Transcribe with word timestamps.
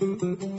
دل 0.00 0.51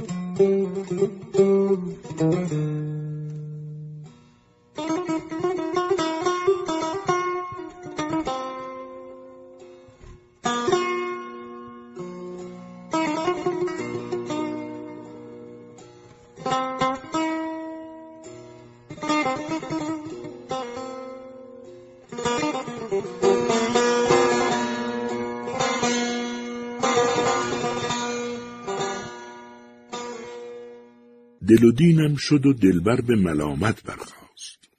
و 31.63 31.71
دینم 31.71 32.15
شد 32.15 32.45
و 32.45 32.53
دلبر 32.53 33.01
به 33.01 33.15
ملامت 33.15 33.83
برخاست. 33.83 34.69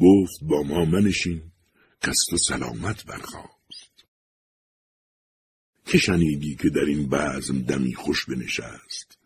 گفت 0.00 0.38
با 0.42 0.62
ما 0.62 0.84
منشین 0.84 1.42
کست 2.02 2.32
و 2.32 2.36
سلامت 2.36 3.04
برخاست. 3.04 3.56
که 5.86 5.98
شنیدی 5.98 6.54
که 6.54 6.70
در 6.70 6.84
این 6.84 7.08
بزم 7.08 7.62
دمی 7.62 7.94
خوش 7.94 8.24
بنشست 8.24 9.18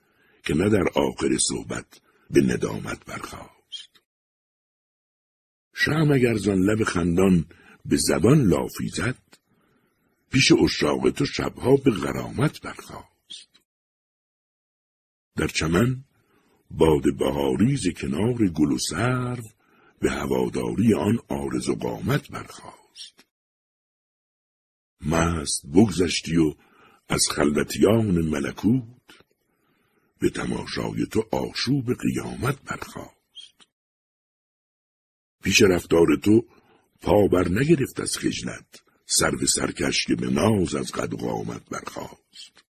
که 0.44 0.54
نه 0.54 0.68
در 0.68 0.84
آخر 0.94 1.38
صحبت 1.38 2.00
به 2.30 2.40
ندامت 2.40 3.04
برخاست؟ 3.04 4.00
شام 5.74 6.12
اگر 6.12 6.36
زان 6.36 6.58
لب 6.58 6.84
خندان 6.84 7.44
به 7.84 7.96
زبان 7.96 8.40
لافی 8.42 8.88
زد 8.88 9.22
پیش 10.30 10.52
اشاق 10.52 11.10
تو 11.10 11.26
شبها 11.26 11.76
به 11.76 11.90
غرامت 11.90 12.60
برخاست. 12.60 13.60
در 15.36 15.46
چمن 15.46 16.04
باد 16.70 17.16
بهاریز 17.18 17.88
کنار 17.96 18.48
گل 18.48 18.72
و 18.72 18.78
سرو 18.78 19.42
به 20.00 20.10
هواداری 20.10 20.94
آن 20.94 21.18
آرز 21.28 21.68
و 21.68 21.74
قامت 21.74 22.28
برخاست. 22.30 23.24
مست 25.00 25.66
بگذشتی 25.74 26.36
و 26.36 26.54
از 27.08 27.28
خلوتیان 27.30 28.20
ملکوت 28.20 29.24
به 30.18 30.30
تماشای 30.30 31.06
تو 31.06 31.24
آشوب 31.32 31.94
قیامت 31.94 32.62
برخاست. 32.62 33.66
پیش 35.42 35.62
رفتار 35.62 36.06
تو 36.22 36.47
پا 37.00 37.28
بر 37.28 37.48
نگرفت 37.48 38.00
از 38.00 38.19
خجلت 38.19 38.82
سر 39.06 39.31
به 39.31 39.47
سرکش 39.47 40.04
که 40.04 40.14
به 40.14 40.31
ناز 40.31 40.75
از 40.75 40.92
قد 40.92 41.14
و 41.14 41.16
قامت 41.16 41.69
برخاست. 41.70 42.69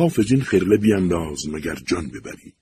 حافظ 0.00 0.32
این 0.32 0.42
خرقه 0.42 0.76
بیانداز 0.76 1.48
مگر 1.48 1.74
جان 1.74 2.08
ببری؟ 2.08 2.52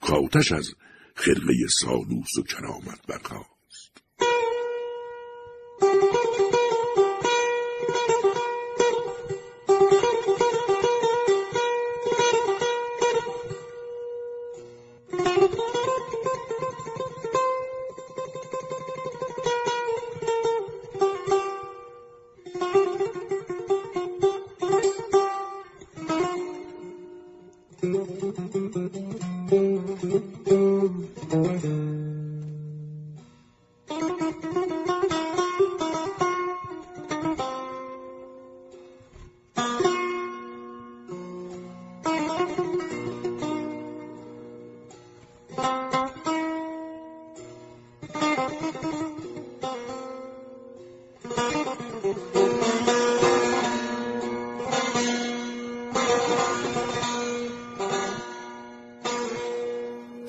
کاتش 0.00 0.52
از 0.52 0.74
خرقه 1.14 1.54
سالوس 1.68 2.38
و 2.38 2.42
کرامت 2.42 3.06
برخاست. 3.08 4.02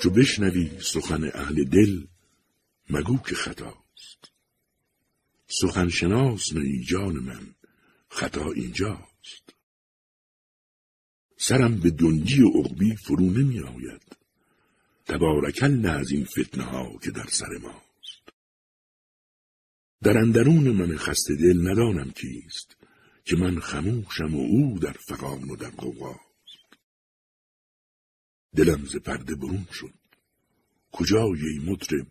چو 0.08 0.14
بشنوی 0.14 0.70
سخن 0.80 1.30
اهل 1.34 1.64
دل 1.64 2.06
مگو 2.90 3.18
که 3.18 3.34
خطاست. 3.34 4.32
سخن 5.46 5.88
شناس 5.88 6.52
نه 6.52 6.84
جان 6.84 7.12
من 7.12 7.54
خطا 8.08 8.52
اینجاست. 8.52 9.54
سرم 11.36 11.80
به 11.80 11.90
دنجی 11.90 12.42
و 12.42 12.48
عقبی 12.48 12.96
فرو 12.96 13.30
نمی 13.30 13.60
آید. 13.60 14.02
تبارکل 15.06 15.86
از 15.86 16.10
این 16.10 16.24
فتنه 16.24 16.64
ها 16.64 16.98
که 17.02 17.10
در 17.10 17.26
سر 17.26 17.58
ماست. 17.62 18.32
در 20.02 20.18
اندرون 20.18 20.68
من 20.68 20.96
خسته 20.96 21.34
دل 21.34 21.70
ندانم 21.70 22.10
کیست 22.10 22.76
که 23.24 23.36
من 23.36 23.60
خموشم 23.60 24.34
و 24.34 24.40
او 24.40 24.78
در 24.78 24.92
فقان 24.92 25.50
و 25.50 25.56
در 25.56 25.70
قواست 25.70 26.27
دلم 28.56 28.84
ز 28.84 28.96
پرده 28.96 29.34
برون 29.34 29.66
شد. 29.72 29.94
کجای 30.92 31.48
ای 31.48 31.58
مطرب؟ 31.58 32.06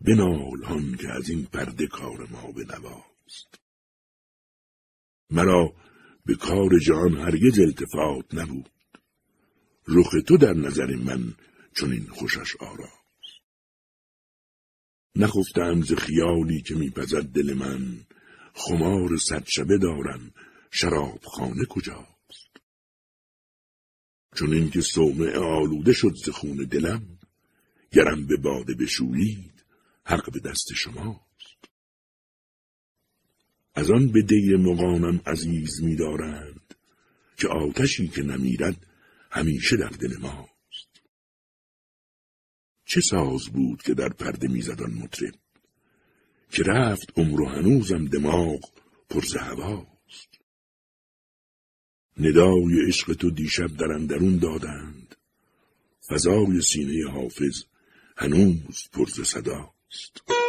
بنال 0.00 0.62
هان 0.64 0.96
که 0.96 1.08
از 1.08 1.28
این 1.28 1.44
پرده 1.44 1.86
کار 1.86 2.28
ما 2.30 2.52
به 2.52 2.64
نواست 2.64 3.60
مرا 5.30 5.74
به 6.26 6.34
کار 6.34 6.78
جهان 6.78 7.16
هرگز 7.16 7.58
التفات 7.58 8.34
نبود. 8.34 8.70
رخ 9.88 10.10
تو 10.26 10.36
در 10.36 10.52
نظر 10.52 10.96
من 10.96 11.34
چون 11.74 11.92
این 11.92 12.06
خوشش 12.06 12.56
آراست. 12.56 13.02
نخفتم 15.16 15.82
ز 15.82 15.92
خیالی 15.92 16.62
که 16.62 16.74
میپزد 16.74 17.22
دل 17.22 17.54
من. 17.54 18.06
خمار 18.54 19.16
صد 19.16 19.44
شبه 19.46 19.78
دارم. 19.78 20.34
شراب 20.70 21.20
خانه 21.22 21.64
کجاست؟ 21.64 22.11
چون 24.34 24.52
اینکه 24.52 24.80
صومعه 24.80 25.38
آلوده 25.38 25.92
شد 25.92 26.14
ز 26.24 26.28
خون 26.28 26.56
دلم 26.56 27.18
گرم 27.92 28.26
به 28.26 28.36
باده 28.36 28.74
بشویید 28.74 29.64
حق 30.04 30.32
به 30.32 30.40
دست 30.40 30.74
شماست. 30.74 31.22
از 33.74 33.90
آن 33.90 34.08
به 34.08 34.22
دی 34.22 34.56
مقامم 34.56 35.20
عزیز 35.26 35.82
می‌دارند 35.82 36.74
که 37.36 37.48
آتشی 37.48 38.08
که 38.08 38.22
نمیرد 38.22 38.86
همیشه 39.30 39.76
در 39.76 39.88
دل 39.88 40.16
ماست. 40.20 41.02
چه 42.84 43.00
ساز 43.00 43.48
بود 43.52 43.82
که 43.82 43.94
در 43.94 44.08
پرده 44.08 44.48
می‌زد 44.48 44.82
آن 44.82 44.94
مطرب 44.94 45.34
که 46.50 46.62
رفت 46.62 47.12
عمر 47.16 47.40
و 47.40 47.48
هنوزم 47.48 48.04
دماغ 48.04 48.70
پر 49.10 49.24
ز 49.24 49.36
هواست 49.36 49.91
ندای 52.20 52.86
عشق 52.88 53.12
تو 53.12 53.30
دیشب 53.30 53.76
در 53.76 53.92
اندرون 53.92 54.36
دادند. 54.38 55.16
فضای 56.08 56.60
سینه 56.60 57.10
حافظ 57.10 57.64
هنوز 58.16 58.88
پر 58.92 59.06
ز 59.06 59.20
صداست. 59.20 60.41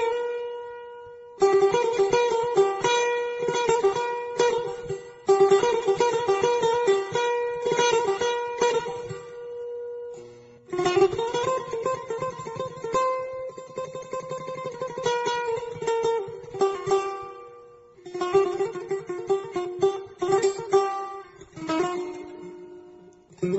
Thank 23.44 23.56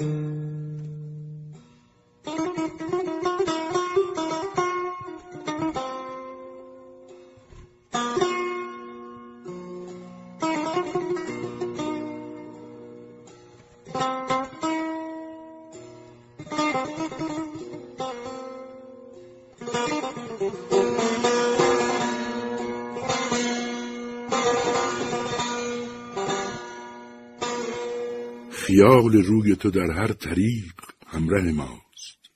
you. 0.00 0.39
خیال 29.00 29.12
روی 29.12 29.56
تو 29.56 29.70
در 29.70 29.90
هر 29.90 30.12
طریق 30.12 30.74
همراه 31.06 31.52
ماست. 31.52 32.30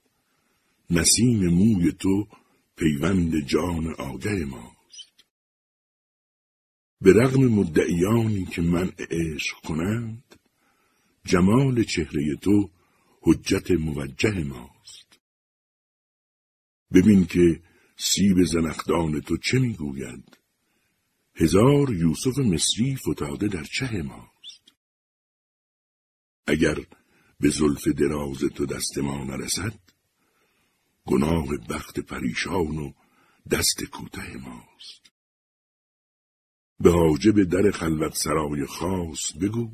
نسیم 0.90 1.48
موی 1.48 1.92
تو 1.92 2.28
پیوند 2.76 3.46
جان 3.46 3.94
آگه 3.98 4.44
ماست. 4.44 5.24
به 7.00 7.12
رغم 7.12 7.44
مدعیانی 7.44 8.44
که 8.44 8.62
من 8.62 8.92
عشق 9.10 9.56
کنند 9.56 10.34
جمال 11.24 11.82
چهره 11.82 12.36
تو 12.36 12.70
حجت 13.20 13.70
موجه 13.70 14.44
ماست. 14.44 15.18
ببین 16.92 17.26
که 17.26 17.62
سیب 17.96 18.44
زنخدان 18.44 19.20
تو 19.20 19.36
چه 19.36 19.58
می‌گوید. 19.58 20.38
هزار 21.34 21.94
یوسف 21.94 22.38
مصری 22.38 22.96
فتاده 22.96 23.48
در 23.48 23.64
چه 23.64 24.02
ماست. 24.02 24.33
اگر 26.46 26.78
به 27.40 27.50
زلف 27.50 27.88
دراز 27.88 28.38
تو 28.38 28.66
دست 28.66 28.98
ما 28.98 29.24
نرسد 29.24 29.80
گناه 31.06 31.46
بخت 31.70 32.00
پریشان 32.00 32.78
و 32.78 32.92
دست 33.50 33.84
کوته 33.84 34.36
ماست. 34.36 35.12
به 36.80 36.90
حاجب 36.90 37.42
در 37.42 37.70
خلوت 37.70 38.14
سرای 38.14 38.66
خاص 38.66 39.32
بگو 39.40 39.70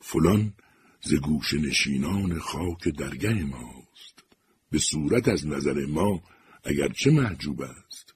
فلان 0.00 0.54
ز 1.00 1.14
گوش 1.14 1.54
نشینان 1.54 2.38
خاک 2.38 2.88
درگه 2.88 3.44
ماست. 3.44 4.24
به 4.70 4.78
صورت 4.78 5.28
از 5.28 5.46
نظر 5.46 5.86
ما 5.86 6.22
اگرچه 6.64 7.10
محجوب 7.10 7.62
است 7.62 8.14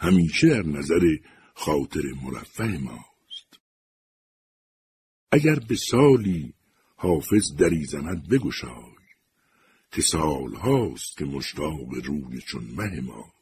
همیشه 0.00 0.48
در 0.48 0.62
نظر 0.62 1.16
خاطر 1.54 2.02
مرفه 2.22 2.78
ماست. 2.78 3.60
اگر 5.32 5.54
به 5.54 5.76
سالی 5.76 6.54
حافظ 7.04 7.54
دری 7.58 7.84
زند 7.84 8.28
بگشای 8.28 8.94
که 9.92 10.02
سال 10.02 10.54
هاست 10.54 11.16
که 11.16 11.24
مشتاق 11.24 11.94
روی 12.04 12.40
چون 12.40 12.64
مه 12.64 13.00
ماست 13.00 13.33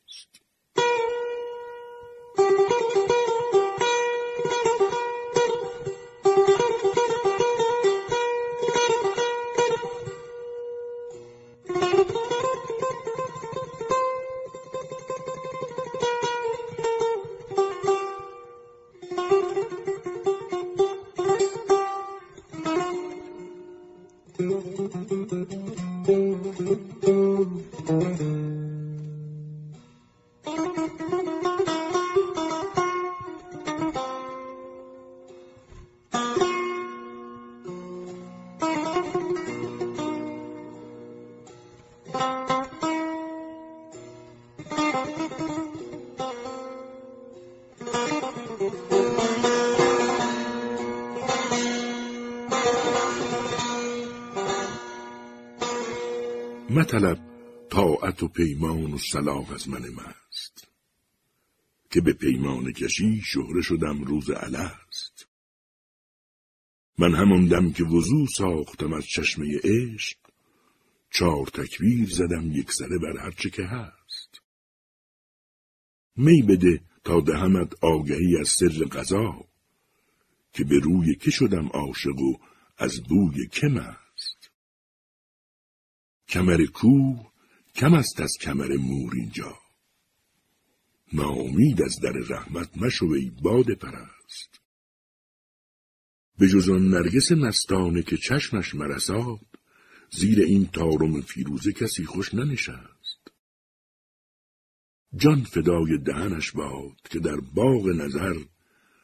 مطلب 56.70 57.18
طاعت 57.70 58.22
و 58.22 58.28
پیمان 58.28 58.92
و 58.94 58.98
صلاح 58.98 59.52
از 59.52 59.68
من 59.68 59.82
مست 59.82 60.68
که 61.90 62.00
به 62.00 62.12
پیمان 62.12 62.72
کشی 62.72 63.20
شهره 63.24 63.62
شدم 63.62 64.04
روز 64.04 64.30
است 64.30 64.81
من 66.98 67.14
همان 67.14 67.46
دم 67.46 67.72
که 67.72 67.84
وضو 67.84 68.26
ساختم 68.26 68.92
از 68.92 69.04
چشمه 69.06 69.60
عشق 69.64 70.16
چهار 71.10 71.46
تکبیر 71.46 72.08
زدم 72.08 72.52
یک 72.52 72.72
سره 72.72 72.98
بر 72.98 73.20
هرچه 73.24 73.50
که 73.50 73.62
هست. 73.62 74.40
می 76.16 76.42
بده 76.42 76.80
تا 77.04 77.20
دهمت 77.20 77.84
آگهی 77.84 78.36
از 78.40 78.48
سر 78.48 78.84
قضا 78.84 79.44
که 80.52 80.64
به 80.64 80.78
روی 80.78 81.14
که 81.14 81.30
شدم 81.30 81.66
عاشق 81.66 82.18
و 82.18 82.38
از 82.78 83.02
بوی 83.02 83.46
که 83.46 83.66
است. 83.66 84.50
کمر 86.28 86.66
کوه 86.66 87.32
کم 87.74 87.94
است 87.94 88.20
از 88.20 88.32
کمر 88.40 88.76
مور 88.76 89.14
اینجا. 89.14 89.58
ناامید 91.12 91.82
از 91.82 91.96
در 92.02 92.12
رحمت 92.12 92.76
مشو 92.76 93.06
ای 93.06 93.30
باد 93.42 93.72
پرست. 93.72 94.61
به 96.42 96.48
جز 96.48 96.68
آن 96.68 96.88
نرگس 96.88 97.32
مستانه 97.32 98.02
که 98.02 98.16
چشمش 98.16 98.74
مرساد 98.74 99.46
زیر 100.10 100.40
این 100.40 100.66
تارم 100.66 101.20
فیروزه 101.20 101.72
کسی 101.72 102.04
خوش 102.04 102.34
ننشست. 102.34 103.32
جان 105.16 105.44
فدای 105.44 105.98
دهنش 105.98 106.50
باد 106.50 106.96
که 107.10 107.18
در 107.18 107.40
باغ 107.40 107.88
نظر 107.88 108.34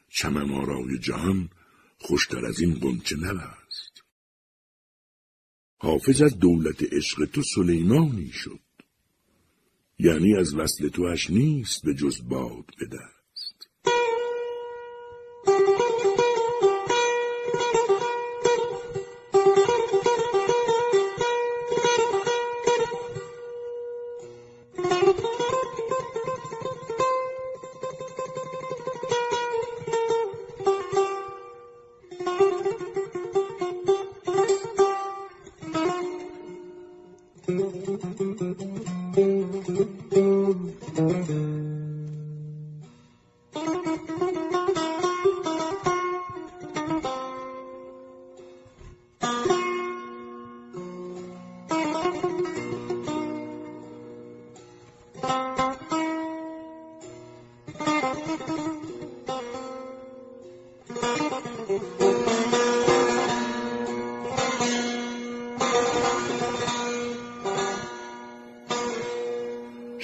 چمن 0.09 0.50
آرای 0.50 0.99
جهان 0.99 1.50
خوشتر 1.99 2.47
از 2.47 2.61
این 2.61 2.75
قنچه 2.75 3.16
نبست. 3.16 4.02
حافظ 5.76 6.23
از 6.23 6.38
دولت 6.38 6.92
عشق 6.92 7.25
تو 7.25 7.42
سلیمانی 7.42 8.30
شد. 8.30 8.61
یعنی 9.99 10.37
از 10.37 10.54
وصل 10.54 10.88
توش 10.88 11.30
نیست 11.30 11.85
به 11.85 11.95
جز 11.95 12.28
باد 12.28 12.64
بده 12.80 13.17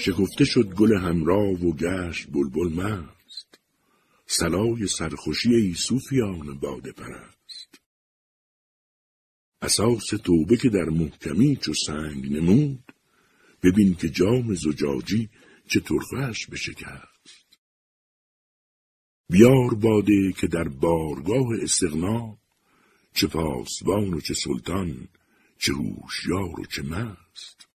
شکفته 0.04 0.44
شد 0.44 0.74
گل 0.74 0.92
همراه 0.92 1.64
و 1.64 1.72
گشت 1.72 2.26
بلبل 2.32 2.82
مست. 2.82 3.58
سلای 4.26 4.86
سرخوشی 4.86 5.54
ای 5.54 5.74
صوفیان 5.74 6.58
باده 6.58 6.92
پرست. 6.92 7.80
اساس 9.62 10.06
توبه 10.24 10.56
که 10.56 10.68
در 10.68 10.84
محکمی 10.84 11.56
چو 11.56 11.74
سنگ 11.86 12.32
نمود 12.32 12.92
ببین 13.62 13.94
که 13.94 14.08
جام 14.08 14.54
زجاجی 14.54 15.30
چه 15.68 15.80
ترخش 15.80 16.46
بشکست. 16.46 17.58
بیار 19.30 19.74
باده 19.74 20.32
که 20.40 20.46
در 20.46 20.68
بارگاه 20.68 21.46
استغنا 21.62 22.38
چه 23.14 23.26
پاسبان 23.26 24.14
و 24.14 24.20
چه 24.20 24.34
سلطان 24.34 25.08
چه 25.58 25.72
هوشیار 25.72 26.60
و 26.60 26.66
چه 26.66 26.82
مست. 26.82 27.73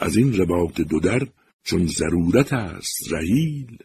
از 0.00 0.16
این 0.16 0.34
رباط 0.34 0.80
دودر 0.80 1.28
چون 1.62 1.86
ضرورت 1.86 2.52
است 2.52 3.12
رهیل 3.12 3.78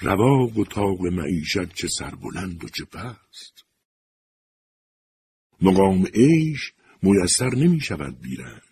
رواق 0.00 0.58
و 0.58 0.64
تاق 0.64 1.00
معیشت 1.00 1.74
چه 1.74 1.88
سربلند 1.88 2.64
و 2.64 2.68
چه 2.68 2.84
پست 2.84 3.64
مقام 5.60 6.06
عیش 6.06 6.72
میسر 7.02 7.54
نمی 7.54 7.80
شود 7.80 8.20
بیرنج 8.20 8.62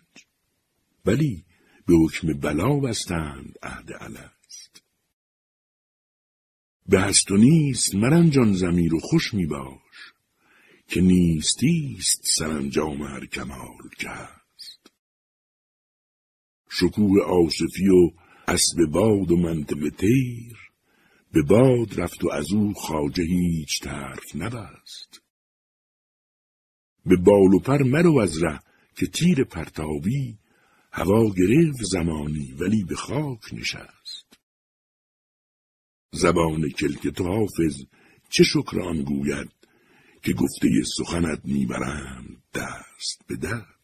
ولی 1.05 1.45
به 1.87 1.93
حکم 1.93 2.33
بلا 2.33 2.79
بستند 2.79 3.55
عهد 3.63 3.91
الست. 3.99 4.83
به 6.85 7.01
هست 7.01 7.31
و 7.31 7.37
نیست 7.37 7.95
مرنجان 7.95 8.53
زمیر 8.53 8.95
و 8.95 8.99
خوش 8.99 9.33
می 9.33 9.45
باش 9.45 10.13
که 10.87 11.01
نیستیست 11.01 12.21
سرانجام 12.23 13.01
هر 13.01 13.25
کمال 13.25 13.89
هست. 13.99 14.34
شکوه 16.79 17.23
آصفی 17.23 17.87
و 17.87 18.11
اسب 18.47 18.85
باد 18.91 19.31
و 19.31 19.37
منطق 19.37 19.89
تیر. 19.89 20.57
به 21.31 21.41
باد 21.41 22.01
رفت 22.01 22.23
و 22.23 22.31
از 22.31 22.51
او 22.53 22.73
خواجه 22.73 23.23
هیچ 23.23 23.81
ترک 23.81 24.35
نبست. 24.35 25.21
به 27.05 27.15
بال 27.15 27.53
و 27.53 27.59
پر 27.59 27.83
مرو 27.83 28.17
از 28.17 28.43
ره 28.43 28.59
که 28.95 29.07
تیر 29.07 29.43
پرتابی 29.43 30.37
هوا 30.91 31.29
گرفت 31.29 31.83
زمانی 31.83 32.51
ولی 32.59 32.83
به 32.83 32.95
خاک 32.95 33.53
نشست. 33.53 34.39
زبان 36.11 36.69
کلک 36.69 37.07
تو 37.07 37.23
حافظ 37.23 37.83
چه 38.29 38.43
شکران 38.43 39.03
گوید 39.03 39.51
که 40.23 40.33
گفته 40.33 40.69
سخنت 40.97 41.41
می‌برم 41.45 42.43
دست 42.53 43.27
به 43.27 43.35
دست. 43.35 43.74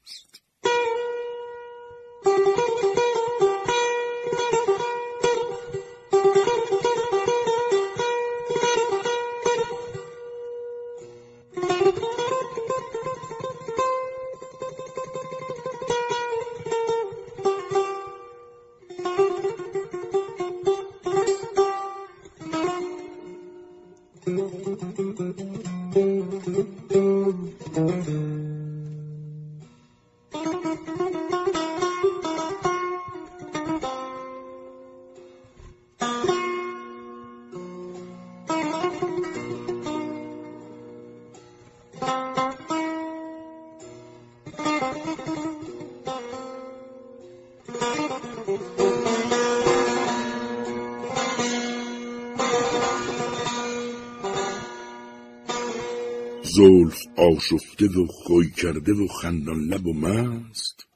زلف 56.56 56.98
آشفته 57.16 57.88
و 57.88 58.08
خوی 58.08 58.50
کرده 58.50 58.94
و 58.94 59.08
خندان 59.08 59.62
لب 59.62 59.88
و 59.88 59.94
مست. 59.94 60.88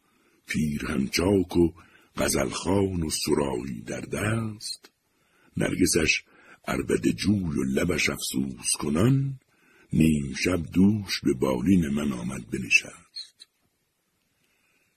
پیرهن 0.47 1.07
چاک 1.07 1.57
و 1.57 1.73
غزلخان 2.17 3.03
و 3.03 3.09
سرایی 3.09 3.81
در 3.81 4.01
دست. 4.01 4.91
نرگسش 5.57 6.23
عربد 6.67 7.07
جوی 7.07 7.59
و 7.59 7.63
لبش 7.63 8.09
افسوس 8.09 8.71
کنان. 8.79 9.39
نیم 9.93 10.33
شب 10.33 10.63
دوش 10.73 11.21
به 11.23 11.33
بالین 11.33 11.87
من 11.87 12.11
آمد 12.11 12.49
بنشست. 12.49 13.47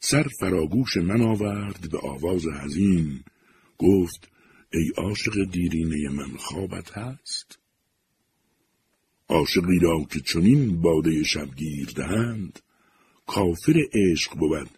سر 0.00 0.26
فراگوش 0.40 0.96
من 0.96 1.20
آورد 1.20 1.90
به 1.90 1.98
آواز 1.98 2.46
حزین. 2.46 3.24
گفت 3.78 4.30
ای 4.72 4.90
عاشق 4.96 5.50
دیرینه 5.50 6.08
من 6.08 6.36
خوابت 6.36 6.98
هست؟ 6.98 7.57
عاشقی 9.28 9.78
را 9.78 10.06
که 10.10 10.20
چنین 10.20 10.80
باده 10.80 11.24
شبگیر 11.24 11.90
دهند 11.96 12.60
کافر 13.26 13.84
عشق 13.92 14.34
بود 14.34 14.70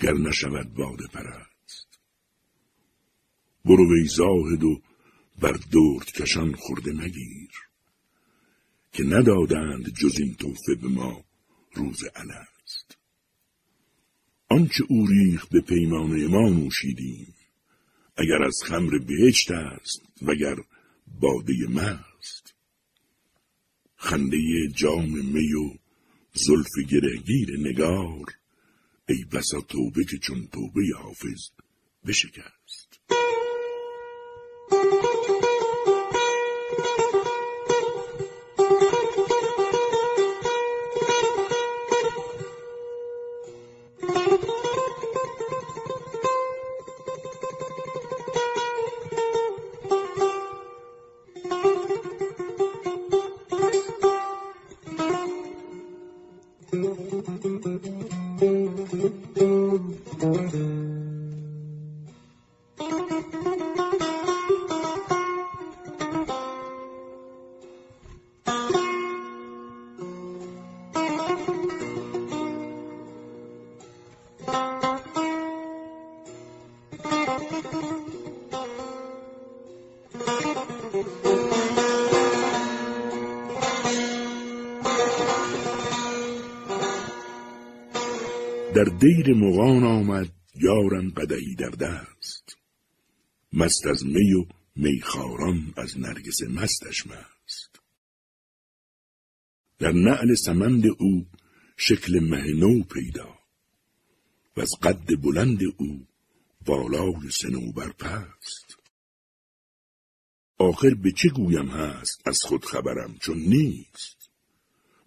گر 0.00 0.12
نشود 0.12 0.74
باده 0.74 1.06
پرست. 1.06 1.98
برو 3.64 4.06
زاهد 4.06 4.64
و 4.64 4.80
بر 5.40 5.58
دورت 5.70 6.12
کشان 6.22 6.54
خورده 6.54 6.92
مگیر 6.92 7.50
که 8.92 9.02
ندادند 9.04 9.94
جز 9.94 10.20
این 10.20 10.34
توفه 10.34 10.74
به 10.74 10.88
ما 10.88 11.24
روز 11.74 12.04
الست. 12.14 12.98
آنچه 14.48 14.84
او 14.88 15.06
ریخت 15.06 15.48
به 15.48 15.60
پیمانه 15.60 16.26
ما 16.26 16.48
نوشیدیم 16.48 17.34
اگر 18.16 18.42
از 18.42 18.62
خمر 18.64 18.98
بهشت 18.98 19.50
است 19.50 20.02
وگر 20.22 20.56
باده 21.20 21.54
مست. 21.68 22.13
خنده 24.04 24.38
جام 24.74 25.08
می 25.08 25.52
و 25.52 25.74
زلف 26.32 26.90
گرهگیر 26.90 27.48
نگار. 27.58 28.24
ای 29.08 29.24
بسا 29.32 29.60
توبه 29.60 30.04
که 30.04 30.18
چون 30.18 30.46
توبه 30.52 30.82
حافظ 30.96 31.50
بشکست 32.06 32.63
دیر 89.04 89.34
مغان 89.34 89.84
آمد 89.84 90.32
یارم 90.54 91.10
قدهی 91.10 91.54
در 91.54 91.70
دست. 91.70 92.56
مست 93.52 93.86
از 93.86 94.06
می 94.06 94.34
و 94.34 94.44
میخاران 94.76 95.74
از 95.76 95.98
نرگس 95.98 96.42
مستش 96.42 97.06
مست. 97.06 97.80
در 99.78 99.92
نعل 99.92 100.34
سمند 100.34 100.84
او 100.98 101.26
شکل 101.76 102.18
مه 102.18 102.52
نو 102.52 102.82
پیدا 102.82 103.38
و 104.56 104.60
از 104.60 104.70
قد 104.82 105.20
بلند 105.22 105.58
او 105.76 106.06
بالای 106.66 107.30
سنوبر 107.30 107.92
پست. 107.92 108.78
آخر 110.58 110.94
به 110.94 111.12
چه 111.12 111.28
گویم 111.28 111.68
هست 111.68 112.28
از 112.28 112.38
خود 112.42 112.64
خبرم 112.64 113.16
چون 113.20 113.38
نیست؟ 113.38 114.30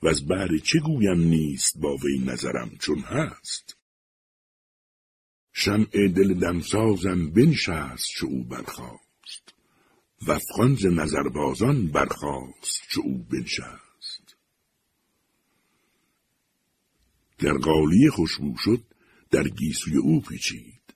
و 0.04 0.08
از 0.08 0.25
بهر 0.25 0.58
چه 0.58 0.80
گویم 0.80 1.20
نیست 1.20 1.77
با 1.77 1.96
وی 1.96 2.20
نظرم 2.20 2.72
چون 2.80 3.00
هست؟ 3.00 3.76
شمع 5.59 6.07
دل 6.07 6.33
دمسازم 6.33 7.29
بنشست 7.29 8.09
چو 8.09 8.27
او 8.27 8.43
برخاست 8.43 9.53
و 10.27 10.39
ز 10.75 10.85
نظربازان 10.85 11.87
برخاست 11.87 12.81
چو 12.89 13.01
او 13.01 13.17
بنشست. 13.17 14.35
گر 17.39 17.53
قالی 17.53 18.09
خوشبو 18.09 18.57
شد 18.57 18.83
در 19.31 19.47
گیسوی 19.47 19.97
او 19.97 20.21
پیچید 20.21 20.93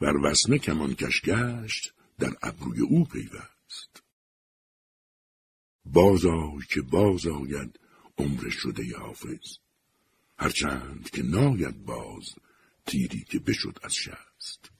ور 0.00 0.16
وسمه 0.16 0.58
کمان 0.58 0.94
کش 0.94 1.22
گشت 1.22 1.92
در 2.18 2.32
ابروی 2.42 2.80
او 2.80 3.04
پیوست. 3.04 4.02
بازای 5.84 6.66
که 6.70 6.82
باز 6.82 7.26
آید 7.26 7.80
عمر 8.18 8.48
شده 8.50 8.96
حافظ. 8.96 9.56
هرچند 10.38 11.10
که 11.10 11.22
ناید 11.22 11.84
باز 11.84 12.34
تیری 12.88 13.24
که 13.30 13.38
بشد 13.38 13.78
از 13.82 13.94
شست 13.94 14.70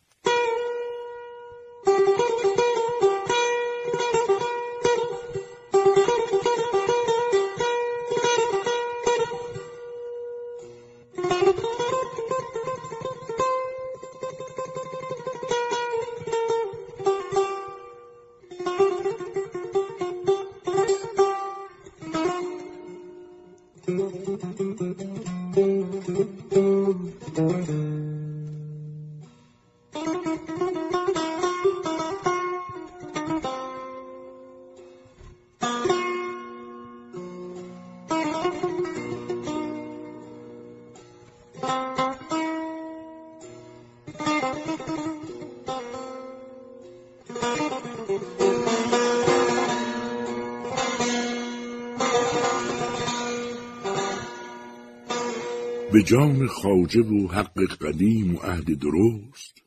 به 55.99 56.05
جان 56.05 56.47
خاجه 56.47 57.00
و 57.00 57.28
حق 57.28 57.76
قدیم 57.76 58.35
و 58.35 58.38
عهد 58.38 58.78
درست 58.78 59.62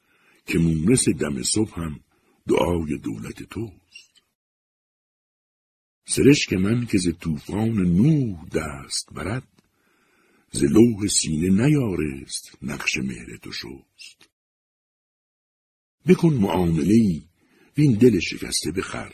که 0.45 0.59
مونس 0.59 1.09
دم 1.09 1.43
صبح 1.43 1.79
هم 1.79 2.00
دعای 2.47 2.97
دولت 2.97 3.43
توست. 3.43 4.21
سرشک 6.05 6.53
من 6.53 6.85
که 6.85 6.97
ز 6.97 7.07
طوفان 7.19 7.71
نوح 7.71 8.45
دست 8.45 9.13
برد 9.13 9.47
ز 10.51 10.63
لوح 10.63 11.07
سینه 11.07 11.67
نیارست 11.67 12.57
نقش 12.61 12.97
مهر 12.97 13.38
تو 13.41 13.51
شست. 13.51 14.29
بکن 16.07 16.33
معامله 16.33 16.93
ای 16.93 17.21
وین 17.77 17.93
دل 17.93 18.19
شکسته 18.19 18.71
بخر 18.71 19.13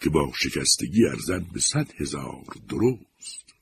که 0.00 0.10
با 0.10 0.32
شکستگی 0.36 1.06
ارزد 1.06 1.52
به 1.52 1.60
صد 1.60 1.92
هزار 2.00 2.44
درست. 2.68 3.57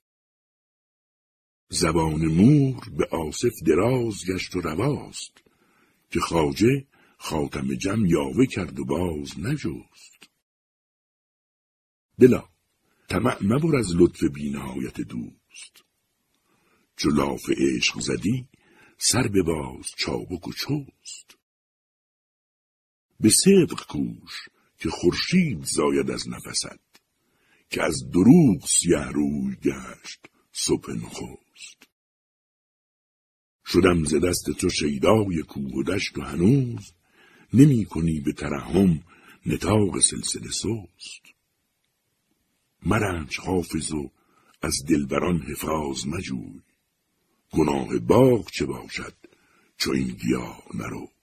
زبان 1.69 2.27
مور 2.27 2.91
به 2.91 3.07
آصف 3.07 3.63
دراز 3.67 4.25
گشت 4.27 4.57
و 4.57 4.61
رواست 4.61 5.33
که 6.11 6.21
خاجه 6.21 6.87
خاتم 7.19 7.75
جم 7.75 8.07
یاوه 8.07 8.47
کرد 8.47 8.79
و 8.79 8.85
باز 8.85 9.39
نجست. 9.39 10.31
دلا 12.21 12.49
طمع 13.09 13.37
مبر 13.43 13.77
از 13.77 13.97
لطف 13.97 14.25
بینهایت 14.25 15.01
دوست. 15.01 15.85
چو 16.97 17.11
لاف 17.11 17.51
عشق 17.51 18.01
زدی 18.01 18.49
سر 18.99 19.29
باز 19.29 19.87
چابک 19.97 20.49
و 20.49 20.53
چست. 20.53 21.37
به 23.21 23.31
صدق 23.31 23.87
کوش 23.87 24.49
که 24.79 24.91
خورشید 24.91 25.65
زاید 25.65 26.11
از 26.11 26.29
نفست 26.29 27.01
که 27.71 27.83
از 27.83 28.11
دروغ 28.11 28.67
سیه 28.67 29.05
روی 29.05 29.57
گشت 29.57 30.27
صبح 30.53 30.93
نخست. 30.93 31.46
شدم 33.67 34.05
ز 34.05 34.15
دست 34.15 34.51
تو 34.59 34.71
شیدای 34.71 35.43
کوه 35.49 35.73
و 35.73 35.83
دشت 35.83 36.19
و 36.19 36.23
هنوز 36.23 36.93
نمی 37.53 37.85
کنی 37.85 38.21
به 38.21 38.33
ترحم 38.33 39.03
نتاق 39.47 39.99
سلسله 40.01 40.51
سوست 40.51 41.23
مرنج 42.83 43.41
حافظ 43.41 43.93
و 43.93 44.11
از 44.63 44.85
دلبران 44.89 45.43
حفاظ 45.43 46.07
مجوی. 46.07 46.61
گناه 47.51 47.99
باغ 47.99 48.51
چه 48.51 48.67
باشد 48.67 49.15
چو 49.79 49.91
این 49.91 50.09
گیاه 50.09 50.63
نرست 50.75 51.16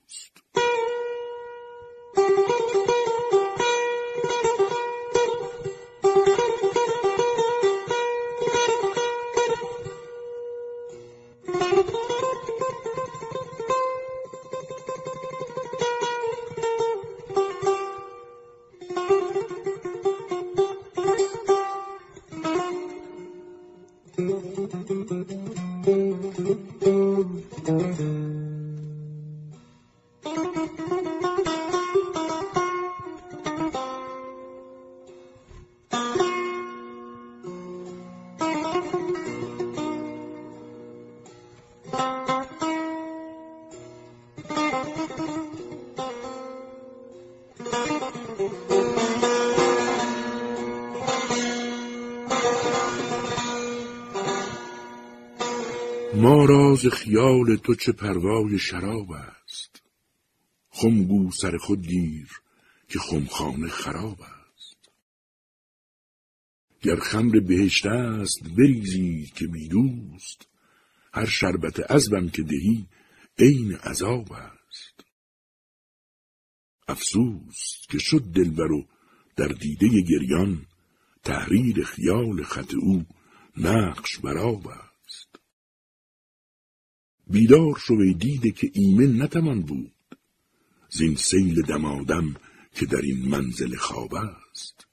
راز 56.84 56.93
خیال 56.93 57.56
تو 57.56 57.76
چه 57.76 57.91
پروای 57.91 58.60
شراب 58.60 59.12
است. 59.12 59.82
خمگو 60.69 61.32
سر 61.32 61.58
خود 61.58 61.88
گیر 61.88 62.30
که 62.89 63.00
خمخانه 63.00 63.67
خراب 63.67 64.22
است. 64.22 64.91
گر 66.82 66.96
خمر 66.96 67.39
بهشت 67.39 67.86
است 67.86 68.43
بریزی 68.58 69.32
که 69.36 69.48
بیدوست 69.48 70.48
هر 71.13 71.26
شربت 71.26 71.91
عذبم 71.91 72.30
که 72.30 72.43
دهی 72.43 72.88
عین 73.39 73.76
عذاب 73.76 74.32
است. 74.32 75.06
افسوس 76.88 77.88
که 77.89 77.98
شد 78.00 78.22
دلبر 78.36 78.72
و 78.72 78.88
در 79.36 79.48
دیده 79.48 80.02
گریان 80.02 80.65
تحریر 81.24 81.84
خیال 81.84 82.43
خط 82.43 82.74
او 82.74 83.06
نقش 83.58 84.19
براب 84.19 84.67
است. 84.67 85.43
بیدار 87.28 87.80
شو 87.80 87.94
ای 87.94 88.14
دیده 88.14 88.52
که 88.52 88.72
ایمن 88.74 89.22
نتوان 89.22 89.62
بود. 89.62 89.92
زین 90.90 91.16
سیل 91.16 91.62
دمادم 91.62 92.36
که 92.76 92.86
در 92.86 93.02
این 93.02 93.30
منزل 93.30 93.76
خواب 93.76 94.16
است. 94.16 94.88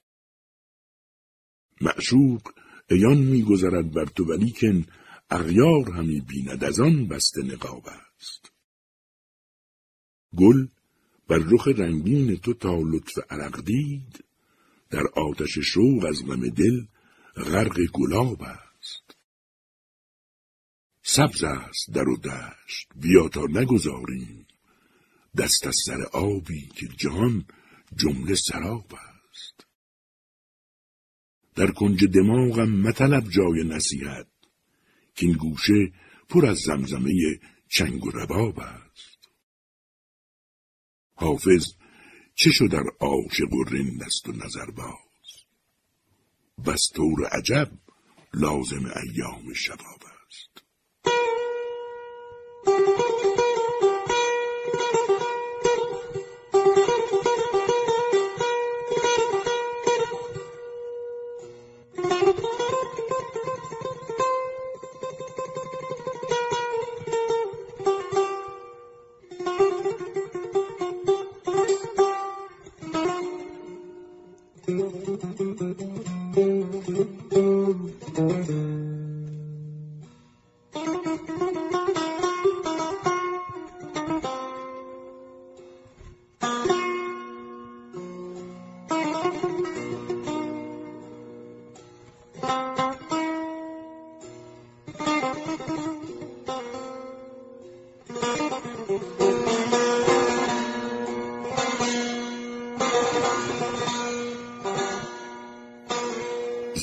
معشوق 1.81 2.43
ایان 2.91 3.19
میگذرد 3.19 3.93
بر 3.93 4.05
تو 4.05 4.25
ولیکن 4.25 4.87
اغیار 5.31 5.91
همی 5.91 6.21
بیند 6.21 6.65
از 6.65 6.81
آن 6.81 7.09
بسته 7.09 7.43
نقاب 7.43 7.89
است. 7.89 8.53
گل 10.37 10.67
بر 11.29 11.39
رخ 11.39 11.69
رنگین 11.69 12.37
تو 12.37 12.55
تا 12.55 12.81
لطف 12.81 13.19
عرق 13.31 13.65
دید 13.65 14.25
در 14.91 15.07
آتش 15.07 15.59
شوق 15.59 16.05
از 16.09 16.27
غم 16.27 16.49
دل 16.49 16.87
غرق 17.37 17.81
گلاب 17.93 18.43
است. 18.43 19.20
سبز 21.17 21.45
است 21.45 21.91
در 21.95 22.09
و 22.09 22.17
دشت. 22.17 22.89
بیا 22.97 23.29
تا 23.29 23.45
نگذاریم. 23.45 24.47
دست 25.37 25.67
از 25.67 25.77
سر 25.87 26.03
آبی 26.03 26.67
که 26.67 26.89
جهان 26.89 27.45
جمله 27.97 28.35
سراب 28.35 28.95
است. 28.95 29.67
در 31.55 31.71
کنج 31.71 32.05
دماغم 32.05 32.71
مطلب 32.71 33.29
جای 33.29 33.65
نصیحت. 33.65 34.27
که 35.15 35.27
این 35.27 35.37
گوشه 35.37 35.93
پر 36.29 36.47
از 36.47 36.59
زمزمه 36.59 37.41
چنگ 37.69 38.05
و 38.05 38.11
رباب 38.11 38.61
است. 38.61 39.29
حافظ 41.15 41.67
چه 42.35 42.51
شد 42.51 42.71
در 42.71 42.85
عاشق 43.01 43.53
و 43.53 43.65
رند 43.65 44.03
و 44.27 44.33
نظر 44.33 44.71
باز 44.71 45.45
بس 46.67 46.81
طور 46.95 47.27
عجب 47.27 47.71
لازم 48.35 48.93
ایام 48.97 49.53
شباب 49.55 50.10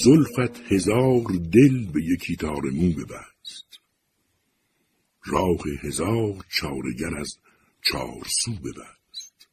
زلفت 0.08 0.72
هزار 0.72 1.24
دل 1.54 1.86
به 1.86 2.04
یکی 2.04 2.36
تار 2.36 2.62
مو 2.62 2.92
ببست. 2.92 3.80
راه 5.26 5.62
هزار 5.84 6.46
چارگر 6.50 7.18
از 7.18 7.38
چار 7.82 8.28
سو 8.44 8.52
ببست. 8.52 9.48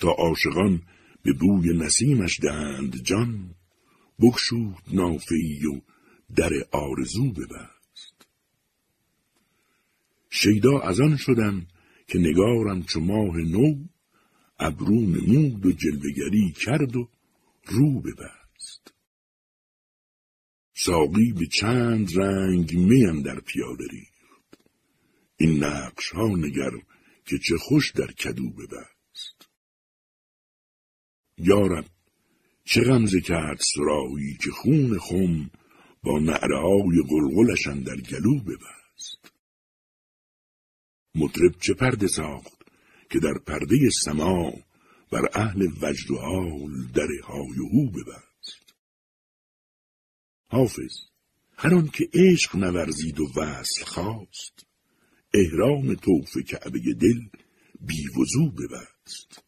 تا 0.00 0.10
عاشقان 0.10 0.82
به 1.22 1.32
بوی 1.32 1.72
نسیمش 1.72 2.40
دهند 2.40 3.02
جان 3.02 3.54
بکشود 4.20 4.82
نافعی 4.92 5.66
و 5.66 5.80
در 6.36 6.50
آرزو 6.72 7.32
ببست. 7.32 8.26
شیدا 10.30 10.80
از 10.80 11.00
آن 11.00 11.16
شدم 11.16 11.66
که 12.08 12.18
نگارم 12.18 12.82
چو 12.82 13.00
ماه 13.00 13.36
نو 13.36 13.84
ابرو 14.58 15.00
نمود 15.00 15.66
و 15.66 15.72
جلوگری 15.72 16.52
کرد 16.52 16.96
و 16.96 17.08
رو 17.66 18.00
ببست. 18.00 18.45
ساقی 20.78 21.32
به 21.32 21.46
چند 21.46 22.18
رنگ 22.18 22.76
میم 22.76 23.22
در 23.22 23.40
پیاله 23.40 23.86
ریخت 23.90 24.58
این 25.36 25.64
نقش 25.64 26.10
ها 26.10 26.26
نگر 26.26 26.70
که 27.26 27.38
چه 27.38 27.56
خوش 27.58 27.90
در 27.90 28.12
کدو 28.12 28.50
ببست. 28.50 29.48
یارب 31.38 31.84
چه 32.64 32.80
غمزه 32.80 33.20
کرد 33.20 33.60
سراهی 33.60 34.36
که 34.44 34.50
خون 34.50 34.98
خم 34.98 35.50
با 36.02 36.18
نعره 36.18 36.60
های 36.60 37.02
قلقلشان 37.08 37.80
در 37.80 37.96
گلو 37.96 38.40
ببست. 38.40 39.32
مطرب 41.14 41.54
چه 41.60 41.74
پرده 41.74 42.06
ساخت 42.06 42.62
که 43.10 43.18
در 43.18 43.38
پرده 43.46 43.90
سما 43.90 44.52
بر 45.10 45.28
اهل 45.34 45.68
وجد 45.82 46.10
و 46.10 46.18
حال 46.18 46.86
در 46.94 47.08
های 47.24 47.58
او 47.72 47.90
ببست. 47.90 48.35
حافظ 50.48 50.98
هر 51.56 51.82
که 51.86 52.08
عشق 52.14 52.56
نورزید 52.56 53.20
و 53.20 53.28
وصل 53.36 53.84
خواست. 53.84 54.66
احرام 55.34 55.94
توف 55.94 56.36
کعبه 56.48 56.78
دل 57.00 57.20
بی 57.80 58.08
وضو 58.08 58.50
ببست. 58.50 59.42